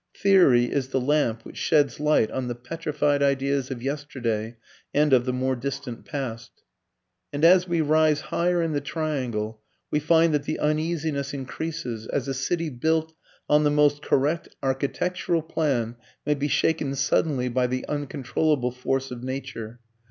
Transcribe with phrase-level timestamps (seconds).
[0.17, 4.57] Theory is the lamp which sheds light on the petrified ideas of yesterday
[4.95, 6.49] and of the more distant past.
[6.55, 6.61] [Footnote: Cf.
[6.61, 9.61] Chapter VII.] And as we rise higher in the triangle
[9.91, 13.13] we find that the uneasiness increases, as a city built
[13.47, 19.21] on the most correct architectural plan may be shaken suddenly by the uncontrollable force of
[19.23, 19.79] nature.